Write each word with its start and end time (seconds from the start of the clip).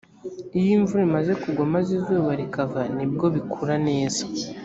iyo 0.59 0.69
imvura 0.77 1.01
imaze 1.09 1.31
kugwa 1.41 1.63
maze 1.73 1.89
izuba 1.99 2.29
rikava 2.39 2.81
ni 2.95 3.05
bwo 3.11 3.25
bikura 3.35 3.75
neza 3.87 4.23